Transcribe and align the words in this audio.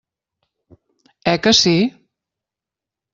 Eh 1.33 1.39
que 1.43 1.53
sí? 1.61 1.75